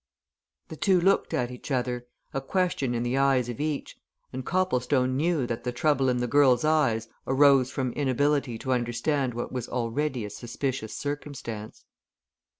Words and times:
The 0.69 0.75
two 0.75 0.99
looked 0.99 1.31
at 1.31 1.51
each 1.51 1.69
other, 1.69 2.07
a 2.33 2.41
question 2.41 2.95
in 2.95 3.03
the 3.03 3.19
eyes 3.19 3.49
of 3.49 3.59
each, 3.59 3.97
and 4.33 4.43
Copplestone 4.43 5.15
knew 5.15 5.45
that 5.45 5.63
the 5.63 5.71
trouble 5.71 6.09
in 6.09 6.17
the 6.17 6.25
girl's 6.27 6.65
eyes 6.65 7.07
arose 7.27 7.69
from 7.69 7.91
inability 7.93 8.57
to 8.57 8.73
understand 8.73 9.35
what 9.35 9.51
was 9.51 9.69
already 9.69 10.25
a 10.25 10.31
suspicious 10.31 10.97
circumstance. 10.97 11.85